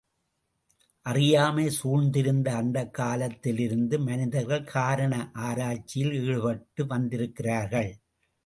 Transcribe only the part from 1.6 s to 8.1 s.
சூழ்ந்திருந்த அந்தக் காலத்திலிருந்து மனிதர்கள் காரண ஆராய்ச்சியில் ஈடுபட்டு வந்திருக்கிறார்கள்.